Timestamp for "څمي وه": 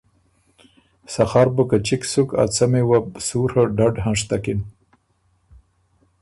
2.55-2.99